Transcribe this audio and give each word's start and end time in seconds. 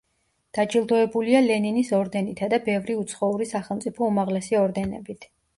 დაჯილდოებულია 0.57 1.41
ლენინის 1.49 1.93
ორდენითა 1.99 2.49
და 2.55 2.61
ბევრი 2.71 2.97
უცხოური 3.03 3.49
სახელმწიფო 3.53 4.11
უმაღლესი 4.15 4.63
ორდენებით. 4.67 5.33